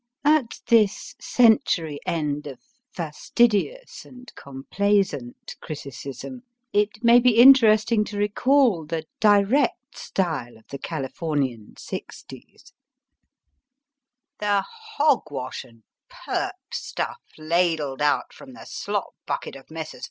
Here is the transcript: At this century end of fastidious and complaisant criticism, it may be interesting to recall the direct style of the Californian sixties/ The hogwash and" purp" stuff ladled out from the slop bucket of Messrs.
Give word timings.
At 0.25 0.61
this 0.67 1.13
century 1.21 1.99
end 2.07 2.47
of 2.47 2.59
fastidious 2.91 4.03
and 4.03 4.33
complaisant 4.33 5.55
criticism, 5.61 6.41
it 6.73 7.03
may 7.03 7.19
be 7.19 7.37
interesting 7.37 8.03
to 8.05 8.17
recall 8.17 8.83
the 8.83 9.03
direct 9.19 9.95
style 9.99 10.57
of 10.57 10.65
the 10.71 10.79
Californian 10.79 11.75
sixties/ 11.77 12.73
The 14.39 14.65
hogwash 14.97 15.63
and" 15.63 15.83
purp" 16.25 16.55
stuff 16.73 17.21
ladled 17.37 18.01
out 18.01 18.33
from 18.33 18.53
the 18.53 18.65
slop 18.65 19.13
bucket 19.27 19.55
of 19.55 19.69
Messrs. 19.69 19.99